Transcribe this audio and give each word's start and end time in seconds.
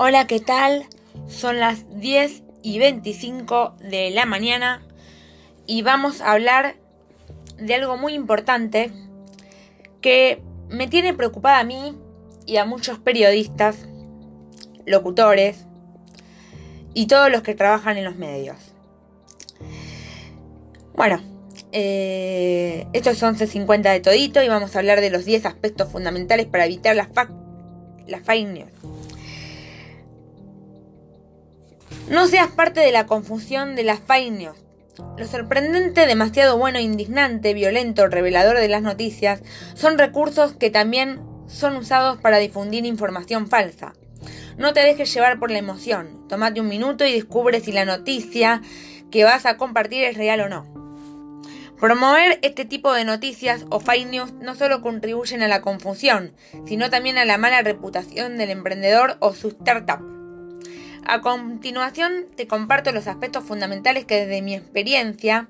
Hola, 0.00 0.28
¿qué 0.28 0.38
tal? 0.38 0.86
Son 1.26 1.58
las 1.58 1.84
10 1.98 2.44
y 2.62 2.78
25 2.78 3.74
de 3.80 4.10
la 4.10 4.26
mañana 4.26 4.80
y 5.66 5.82
vamos 5.82 6.20
a 6.20 6.30
hablar 6.30 6.76
de 7.56 7.74
algo 7.74 7.96
muy 7.96 8.14
importante 8.14 8.92
que 10.00 10.40
me 10.68 10.86
tiene 10.86 11.14
preocupada 11.14 11.58
a 11.58 11.64
mí 11.64 11.98
y 12.46 12.58
a 12.58 12.64
muchos 12.64 13.00
periodistas, 13.00 13.88
locutores 14.86 15.66
y 16.94 17.08
todos 17.08 17.28
los 17.28 17.42
que 17.42 17.56
trabajan 17.56 17.98
en 17.98 18.04
los 18.04 18.14
medios. 18.14 18.56
Bueno, 20.94 21.20
eh, 21.72 22.86
esto 22.92 23.10
es 23.10 23.20
11.50 23.20 23.90
de 23.90 23.98
todito 23.98 24.40
y 24.44 24.48
vamos 24.48 24.76
a 24.76 24.78
hablar 24.78 25.00
de 25.00 25.10
los 25.10 25.24
10 25.24 25.44
aspectos 25.44 25.90
fundamentales 25.90 26.46
para 26.46 26.66
evitar 26.66 26.94
las, 26.94 27.08
las 28.06 28.22
fake 28.22 28.46
news. 28.46 28.70
No 32.08 32.26
seas 32.26 32.48
parte 32.48 32.80
de 32.80 32.92
la 32.92 33.06
confusión 33.06 33.76
de 33.76 33.84
las 33.84 34.00
fake 34.00 34.32
news. 34.32 34.56
Lo 35.16 35.26
sorprendente, 35.26 36.06
demasiado 36.06 36.58
bueno, 36.58 36.80
indignante, 36.80 37.54
violento, 37.54 38.08
revelador 38.08 38.58
de 38.58 38.68
las 38.68 38.82
noticias 38.82 39.42
son 39.74 39.98
recursos 39.98 40.52
que 40.54 40.70
también 40.70 41.20
son 41.46 41.76
usados 41.76 42.18
para 42.18 42.38
difundir 42.38 42.84
información 42.84 43.48
falsa. 43.48 43.94
No 44.56 44.72
te 44.72 44.80
dejes 44.80 45.12
llevar 45.14 45.38
por 45.38 45.50
la 45.50 45.58
emoción. 45.58 46.26
Tómate 46.28 46.60
un 46.60 46.68
minuto 46.68 47.04
y 47.06 47.12
descubre 47.12 47.60
si 47.60 47.72
la 47.72 47.84
noticia 47.84 48.60
que 49.10 49.24
vas 49.24 49.46
a 49.46 49.56
compartir 49.56 50.02
es 50.02 50.16
real 50.16 50.40
o 50.40 50.48
no. 50.48 50.78
Promover 51.78 52.40
este 52.42 52.64
tipo 52.64 52.92
de 52.92 53.04
noticias 53.04 53.64
o 53.70 53.78
fake 53.78 54.08
news 54.08 54.32
no 54.32 54.56
solo 54.56 54.82
contribuyen 54.82 55.42
a 55.42 55.48
la 55.48 55.62
confusión, 55.62 56.32
sino 56.66 56.90
también 56.90 57.18
a 57.18 57.24
la 57.24 57.38
mala 57.38 57.62
reputación 57.62 58.36
del 58.36 58.50
emprendedor 58.50 59.16
o 59.20 59.32
su 59.32 59.48
startup. 59.48 60.17
A 61.04 61.20
continuación 61.20 62.26
te 62.36 62.46
comparto 62.46 62.92
los 62.92 63.06
aspectos 63.06 63.44
fundamentales 63.44 64.04
que 64.04 64.26
desde 64.26 64.42
mi 64.42 64.54
experiencia 64.54 65.48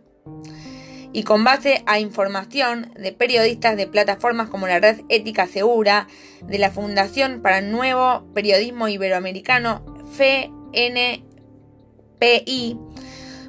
y 1.13 1.23
con 1.23 1.43
base 1.45 1.83
a 1.87 1.99
información 1.99 2.93
de 2.99 3.13
periodistas 3.13 3.77
de 3.77 3.87
plataformas 3.87 4.49
como 4.49 4.67
la 4.67 4.79
Red 4.79 5.01
Ética 5.09 5.47
Segura, 5.47 6.07
de 6.43 6.59
la 6.59 6.71
Fundación 6.71 7.41
para 7.43 7.59
el 7.59 7.73
Nuevo 7.73 8.27
Periodismo 8.35 8.89
Iberoamericano, 8.89 9.83
FNPI, 10.13 11.23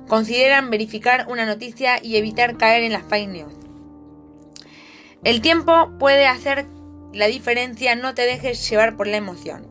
consideran 0.08 0.70
verificar 0.70 1.26
una 1.30 1.46
noticia 1.46 2.00
y 2.02 2.16
evitar 2.16 2.58
caer 2.58 2.84
en 2.84 2.94
las 2.94 3.04
fake 3.04 3.30
news. 3.30 3.54
El 5.24 5.42
tiempo 5.42 5.92
puede 6.00 6.28
hacer 6.28 6.66
la 7.14 7.28
diferencia, 7.28 7.96
no 7.96 8.14
te 8.14 8.22
dejes 8.22 8.70
llevar 8.70 8.96
por 8.96 9.08
la 9.08 9.18
emoción. 9.18 9.68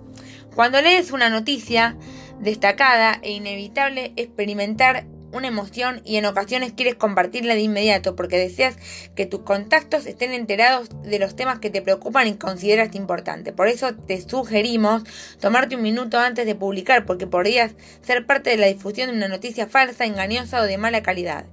Cuando 0.54 0.82
lees 0.82 1.10
una 1.12 1.30
noticia 1.30 1.96
destacada 2.40 3.18
e 3.22 3.32
inevitable 3.32 4.12
experimentar 4.16 5.06
una 5.32 5.48
emoción 5.48 6.00
y 6.04 6.16
en 6.16 6.24
ocasiones 6.24 6.72
quieres 6.72 6.94
compartirla 6.94 7.54
de 7.54 7.60
inmediato 7.60 8.16
porque 8.16 8.38
deseas 8.38 8.76
que 9.14 9.26
tus 9.26 9.40
contactos 9.40 10.06
estén 10.06 10.32
enterados 10.32 10.88
de 11.02 11.18
los 11.18 11.36
temas 11.36 11.58
que 11.58 11.70
te 11.70 11.82
preocupan 11.82 12.26
y 12.26 12.34
consideras 12.34 12.94
importante. 12.94 13.52
Por 13.52 13.68
eso 13.68 13.94
te 13.94 14.20
sugerimos 14.20 15.02
tomarte 15.40 15.76
un 15.76 15.82
minuto 15.82 16.18
antes 16.18 16.46
de 16.46 16.54
publicar 16.54 17.04
porque 17.04 17.26
podrías 17.26 17.72
ser 18.02 18.26
parte 18.26 18.50
de 18.50 18.56
la 18.56 18.66
difusión 18.66 19.10
de 19.10 19.16
una 19.16 19.28
noticia 19.28 19.66
falsa, 19.66 20.06
engañosa 20.06 20.62
o 20.62 20.64
de 20.64 20.78
mala 20.78 21.02
calidad. 21.02 21.44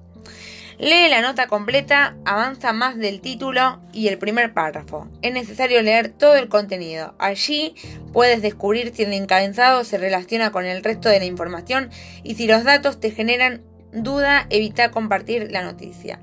Lee 0.78 1.08
la 1.09 1.22
nota 1.22 1.48
completa, 1.48 2.18
avanza 2.26 2.73
más 2.73 2.98
del 2.98 3.22
título 3.22 3.80
y 3.94 4.09
el 4.09 4.18
primer 4.18 4.54
párrafo. 4.54 5.08
Es 5.22 5.34
necesario 5.34 5.81
leer 5.81 6.09
todo 6.09 6.36
el 6.36 6.50
contenido. 6.50 7.16
Allí 7.18 7.76
puedes 8.12 8.42
descubrir 8.42 8.94
si 8.94 9.03
el 9.03 9.14
encabezado 9.14 9.86
se 9.86 9.98
relaciona 9.98 10.52
con 10.52 10.66
el 10.66 10.84
resto 10.84 11.08
de 11.08 11.20
la 11.20 11.26
información 11.26 11.90
y 12.23 12.36
si 12.36 12.46
los 12.46 12.66
datos 12.66 13.00
te 13.00 13.12
generan 13.12 13.63
duda, 13.94 14.47
evita 14.50 14.91
compartir 14.91 15.50
la 15.50 15.63
noticia. 15.63 16.19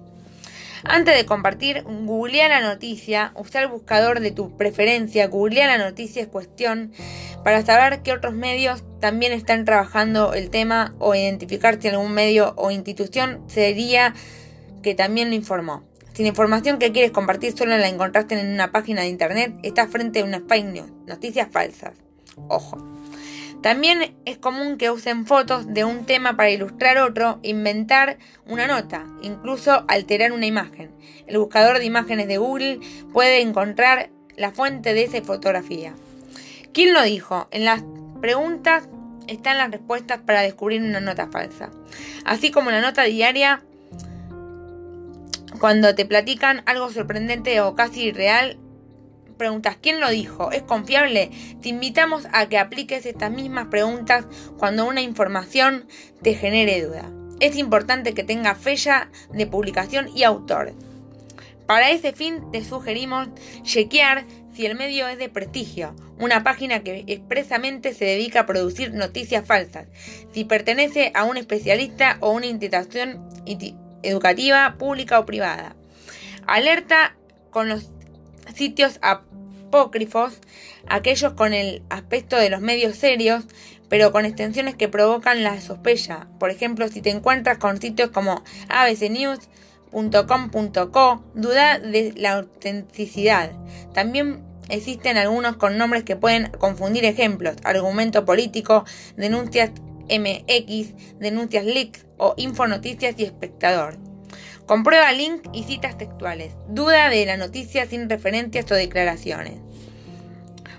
Antes 0.84 1.16
de 1.16 1.24
compartir, 1.24 1.84
googlea 1.84 2.48
la 2.48 2.60
noticia, 2.60 3.32
usa 3.36 3.62
el 3.62 3.68
buscador 3.68 4.20
de 4.20 4.32
tu 4.32 4.56
preferencia, 4.56 5.28
googlea 5.28 5.66
la 5.66 5.78
noticia 5.78 6.20
es 6.20 6.28
cuestión 6.28 6.92
para 7.44 7.64
saber 7.64 8.02
qué 8.02 8.12
otros 8.12 8.34
medios 8.34 8.82
también 9.00 9.32
están 9.32 9.64
trabajando 9.64 10.34
el 10.34 10.50
tema 10.50 10.94
o 10.98 11.14
identificar 11.14 11.80
si 11.80 11.88
algún 11.88 12.12
medio 12.12 12.54
o 12.56 12.70
institución 12.70 13.42
sería 13.46 14.14
que 14.82 14.94
también 14.94 15.30
lo 15.30 15.34
informó. 15.34 15.84
Si 16.12 16.22
la 16.22 16.28
información 16.28 16.78
que 16.78 16.92
quieres 16.92 17.10
compartir 17.10 17.56
solo 17.56 17.78
la 17.78 17.88
encontraste 17.88 18.38
en 18.38 18.52
una 18.52 18.70
página 18.70 19.02
de 19.02 19.08
internet, 19.08 19.54
estás 19.62 19.90
frente 19.90 20.20
a 20.20 20.24
una 20.24 20.40
fake 20.40 20.66
news, 20.66 20.92
noticias 21.06 21.48
falsas. 21.50 21.92
Ojo. 22.48 22.76
También 23.62 24.16
es 24.24 24.38
común 24.38 24.76
que 24.76 24.90
usen 24.90 25.24
fotos 25.24 25.72
de 25.72 25.84
un 25.84 26.04
tema 26.04 26.36
para 26.36 26.50
ilustrar 26.50 26.98
otro, 26.98 27.38
inventar 27.42 28.18
una 28.44 28.66
nota, 28.66 29.06
incluso 29.22 29.84
alterar 29.86 30.32
una 30.32 30.46
imagen. 30.46 30.90
El 31.28 31.38
buscador 31.38 31.78
de 31.78 31.84
imágenes 31.84 32.26
de 32.26 32.38
Google 32.38 32.80
puede 33.12 33.40
encontrar 33.40 34.10
la 34.36 34.50
fuente 34.50 34.94
de 34.94 35.04
esa 35.04 35.22
fotografía. 35.22 35.94
¿Quién 36.72 36.92
lo 36.92 37.02
dijo? 37.02 37.46
En 37.52 37.64
las 37.64 37.84
preguntas 38.20 38.88
están 39.28 39.58
las 39.58 39.70
respuestas 39.70 40.20
para 40.20 40.42
descubrir 40.42 40.82
una 40.82 41.00
nota 41.00 41.28
falsa. 41.28 41.70
Así 42.24 42.50
como 42.50 42.70
la 42.70 42.80
nota 42.80 43.04
diaria 43.04 43.62
cuando 45.60 45.94
te 45.94 46.06
platican 46.06 46.62
algo 46.66 46.90
sorprendente 46.90 47.60
o 47.60 47.74
casi 47.74 48.04
irreal, 48.04 48.58
preguntas 49.36 49.76
¿quién 49.80 50.00
lo 50.00 50.10
dijo? 50.10 50.52
¿Es 50.52 50.62
confiable? 50.62 51.30
Te 51.60 51.68
invitamos 51.68 52.28
a 52.32 52.48
que 52.48 52.58
apliques 52.58 53.06
estas 53.06 53.30
mismas 53.30 53.66
preguntas 53.66 54.26
cuando 54.56 54.86
una 54.86 55.02
información 55.02 55.86
te 56.22 56.34
genere 56.34 56.84
duda. 56.84 57.10
Es 57.40 57.56
importante 57.56 58.14
que 58.14 58.22
tenga 58.22 58.54
fecha 58.54 59.10
de 59.32 59.46
publicación 59.46 60.08
y 60.14 60.22
autor. 60.22 60.74
Para 61.66 61.90
ese 61.90 62.12
fin 62.12 62.50
te 62.52 62.64
sugerimos 62.64 63.28
chequear 63.62 64.24
si 64.54 64.66
el 64.66 64.76
medio 64.76 65.08
es 65.08 65.18
de 65.18 65.28
prestigio, 65.28 65.96
una 66.18 66.44
página 66.44 66.84
que 66.84 67.04
expresamente 67.06 67.94
se 67.94 68.04
dedica 68.04 68.40
a 68.40 68.46
producir 68.46 68.92
noticias 68.92 69.44
falsas, 69.44 69.88
si 70.32 70.44
pertenece 70.44 71.10
a 71.14 71.24
un 71.24 71.36
especialista 71.36 72.18
o 72.20 72.30
una 72.30 72.46
institución 72.46 73.28
educativa, 74.02 74.76
pública 74.78 75.18
o 75.18 75.26
privada. 75.26 75.74
Alerta 76.46 77.16
con 77.50 77.68
los 77.68 77.90
sitios 78.54 78.98
apócrifos, 79.02 80.38
aquellos 80.88 81.34
con 81.34 81.52
el 81.54 81.82
aspecto 81.90 82.36
de 82.36 82.50
los 82.50 82.60
medios 82.60 82.96
serios, 82.96 83.44
pero 83.88 84.10
con 84.12 84.24
extensiones 84.24 84.74
que 84.74 84.88
provocan 84.88 85.42
la 85.42 85.60
sospecha. 85.60 86.26
Por 86.38 86.50
ejemplo, 86.50 86.88
si 86.88 87.02
te 87.02 87.10
encuentras 87.10 87.58
con 87.58 87.78
sitios 87.80 88.10
como 88.10 88.42
abcnews.com.co, 88.70 91.24
duda 91.34 91.78
de 91.78 92.14
la 92.16 92.32
autenticidad. 92.32 93.52
También 93.92 94.42
existen 94.70 95.18
algunos 95.18 95.56
con 95.56 95.76
nombres 95.76 96.04
que 96.04 96.16
pueden 96.16 96.50
confundir 96.52 97.04
ejemplos, 97.04 97.56
argumento 97.64 98.24
político, 98.24 98.86
denuncias 99.16 99.72
MX, 100.08 101.18
denuncias 101.18 101.64
leaks 101.64 102.06
o 102.22 102.34
infonoticias 102.36 103.16
y 103.18 103.24
espectador. 103.24 103.98
Comprueba 104.64 105.10
link 105.10 105.42
y 105.52 105.64
citas 105.64 105.98
textuales. 105.98 106.54
Duda 106.68 107.08
de 107.08 107.26
la 107.26 107.36
noticia 107.36 107.84
sin 107.86 108.08
referencias 108.08 108.70
o 108.70 108.76
declaraciones. 108.76 109.54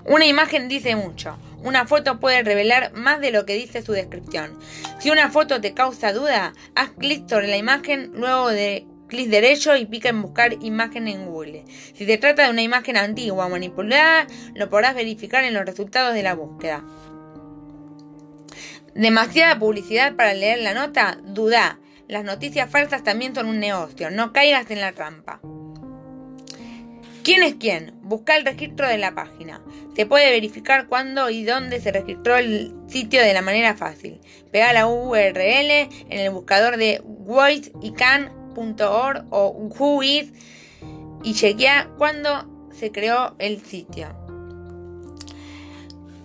Una 0.06 0.26
imagen 0.26 0.70
dice 0.70 0.96
mucho. 0.96 1.38
Una 1.62 1.86
foto 1.86 2.20
puede 2.22 2.44
revelar 2.44 2.94
más 2.94 3.20
de 3.20 3.32
lo 3.32 3.46
que 3.46 3.56
dice 3.56 3.82
su 3.82 3.92
descripción. 3.92 4.58
Si 5.00 5.10
una 5.10 5.30
foto 5.30 5.60
te 5.60 5.74
causa 5.74 6.14
duda, 6.14 6.54
haz 6.76 6.92
clic 6.92 7.28
sobre 7.28 7.48
la 7.48 7.58
imagen, 7.58 8.12
luego 8.14 8.50
de 8.50 8.88
clic 9.08 9.30
derecho 9.30 9.76
y 9.76 9.86
pica 9.86 10.10
en 10.10 10.22
buscar 10.22 10.54
imagen 10.62 11.10
en 11.10 11.26
Google. 11.26 11.66
Si 11.94 12.06
se 12.06 12.18
trata 12.18 12.46
de 12.46 12.52
una 12.52 12.62
imagen 12.62 12.96
antigua 12.96 13.48
o 13.48 13.50
manipulada, 13.50 14.28
lo 14.56 14.70
podrás 14.70 14.96
verificar 14.96 15.44
en 15.44 15.54
los 15.54 15.66
resultados 15.66 16.14
de 16.14 16.24
la 16.24 16.36
búsqueda. 16.36 16.84
Demasiada 18.96 19.58
publicidad 19.58 20.16
para 20.16 20.34
leer 20.34 20.60
la 20.60 20.74
nota, 20.74 21.18
duda. 21.24 21.80
Las 22.08 22.24
noticias 22.24 22.70
falsas 22.70 23.04
también 23.04 23.34
son 23.34 23.48
un 23.48 23.60
negocio, 23.60 24.12
no 24.12 24.34
caigas 24.34 24.70
en 24.70 24.82
la 24.82 24.92
trampa. 24.92 25.40
¿Quién 27.24 27.42
es 27.42 27.56
quién? 27.56 27.94
Busca 28.04 28.36
el 28.36 28.46
registro 28.46 28.88
de 28.88 28.98
la 28.98 29.16
página. 29.16 29.62
Se 29.96 30.06
puede 30.06 30.30
verificar 30.30 30.88
cuándo 30.88 31.30
y 31.30 31.46
dónde 31.46 31.80
se 31.80 31.94
registró 31.94 32.36
el 32.36 32.76
sitio 32.88 33.22
de 33.22 33.34
la 33.34 33.42
manera 33.42 33.76
fácil. 33.76 34.20
Pega 34.52 34.74
la 34.74 34.88
URL 34.88 35.40
en 35.40 35.90
el 36.10 36.32
buscador 36.32 36.76
de 36.76 37.02
voiceican.org 37.06 39.26
o 39.30 39.48
whois 39.80 40.34
y 41.24 41.34
chequea 41.34 41.92
cuándo 41.98 42.70
se 42.78 42.92
creó 42.92 43.36
el 43.40 43.62
sitio. 43.62 44.14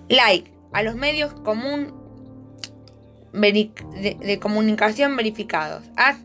Like 0.09 0.53
a 0.73 0.83
los 0.83 0.97
medios 0.97 1.33
común 1.33 1.95
de, 3.33 4.39
comunicación 4.41 5.17
verificados. 5.17 5.85
Haz 5.97 6.19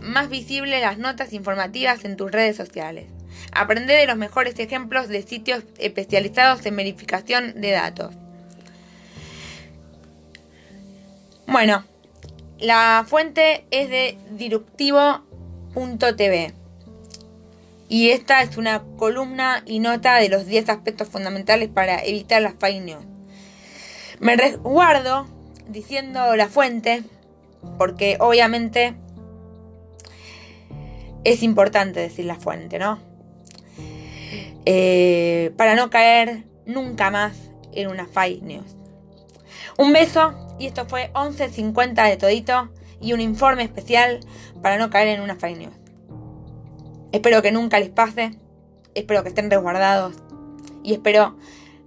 más 0.00 0.28
visibles 0.28 0.80
las 0.80 0.98
notas 0.98 1.32
informativas 1.32 2.04
en 2.04 2.16
tus 2.16 2.30
redes 2.30 2.56
sociales. 2.56 3.06
Aprende 3.52 3.94
de 3.94 4.06
los 4.06 4.16
mejores 4.16 4.58
ejemplos 4.58 5.08
de 5.08 5.22
sitios 5.22 5.64
especializados 5.78 6.64
en 6.66 6.76
verificación 6.76 7.60
de 7.60 7.70
datos. 7.70 8.14
Bueno, 11.46 11.84
la 12.58 13.04
fuente 13.06 13.66
es 13.70 13.90
de 13.90 14.18
disruptivo.tv. 14.30 16.54
Y 17.88 18.10
esta 18.10 18.42
es 18.42 18.56
una 18.56 18.82
columna 18.96 19.62
y 19.66 19.78
nota 19.78 20.16
de 20.16 20.30
los 20.30 20.46
10 20.46 20.70
aspectos 20.70 21.08
fundamentales 21.08 21.68
para 21.68 22.02
evitar 22.02 22.42
las 22.42 22.54
fake 22.58 22.82
news. 22.82 23.04
Me 24.20 24.36
resguardo 24.36 25.33
diciendo 25.68 26.36
la 26.36 26.48
fuente 26.48 27.02
porque 27.78 28.16
obviamente 28.20 28.94
es 31.24 31.42
importante 31.42 32.00
decir 32.00 32.26
la 32.26 32.36
fuente, 32.36 32.78
¿no? 32.78 32.98
Eh, 34.66 35.52
para 35.56 35.74
no 35.74 35.90
caer 35.90 36.44
nunca 36.66 37.10
más 37.10 37.50
en 37.72 37.88
una 37.88 38.06
fake 38.06 38.42
news. 38.42 38.76
Un 39.76 39.92
beso 39.92 40.56
y 40.58 40.66
esto 40.66 40.86
fue 40.86 41.10
11.50 41.14 42.08
de 42.08 42.16
todito 42.16 42.70
y 43.00 43.12
un 43.12 43.20
informe 43.20 43.62
especial 43.62 44.20
para 44.62 44.78
no 44.78 44.90
caer 44.90 45.08
en 45.08 45.20
una 45.20 45.36
fake 45.36 45.58
news. 45.58 45.74
Espero 47.12 47.42
que 47.42 47.52
nunca 47.52 47.78
les 47.80 47.90
pase, 47.90 48.38
espero 48.94 49.22
que 49.22 49.28
estén 49.28 49.50
resguardados 49.50 50.14
y 50.82 50.94
espero 50.94 51.36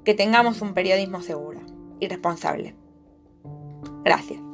que 0.04 0.14
tengamos 0.14 0.62
un 0.62 0.74
periodismo 0.74 1.22
seguro 1.22 1.62
y 2.00 2.08
responsable. 2.08 2.76
Gracias. 4.08 4.47